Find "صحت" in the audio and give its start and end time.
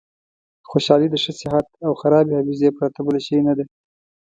1.39-1.67